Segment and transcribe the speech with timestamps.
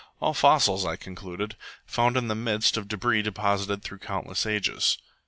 [0.19, 1.55] "All fossils," I concluded,
[1.85, 4.97] "found in the midst of debris deposited through countless ages."